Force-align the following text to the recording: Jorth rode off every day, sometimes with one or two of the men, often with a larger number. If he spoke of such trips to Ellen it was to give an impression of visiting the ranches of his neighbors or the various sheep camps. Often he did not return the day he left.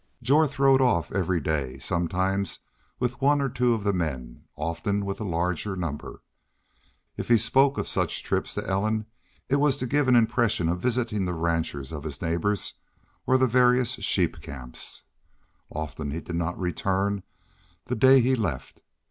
Jorth 0.23 0.57
rode 0.57 0.81
off 0.81 1.11
every 1.11 1.39
day, 1.39 1.77
sometimes 1.77 2.57
with 2.99 3.21
one 3.21 3.39
or 3.39 3.49
two 3.49 3.75
of 3.75 3.83
the 3.83 3.93
men, 3.93 4.45
often 4.55 5.05
with 5.05 5.19
a 5.21 5.23
larger 5.23 5.75
number. 5.75 6.23
If 7.17 7.27
he 7.27 7.37
spoke 7.37 7.77
of 7.77 7.87
such 7.87 8.23
trips 8.23 8.55
to 8.55 8.65
Ellen 8.67 9.05
it 9.47 9.57
was 9.57 9.77
to 9.77 9.85
give 9.85 10.07
an 10.07 10.15
impression 10.15 10.69
of 10.69 10.79
visiting 10.81 11.25
the 11.25 11.35
ranches 11.35 11.91
of 11.91 12.01
his 12.03 12.19
neighbors 12.19 12.73
or 13.27 13.37
the 13.37 13.45
various 13.45 13.91
sheep 14.01 14.41
camps. 14.41 15.03
Often 15.69 16.09
he 16.09 16.19
did 16.19 16.35
not 16.35 16.57
return 16.59 17.21
the 17.85 17.95
day 17.95 18.21
he 18.21 18.35
left. 18.35 18.81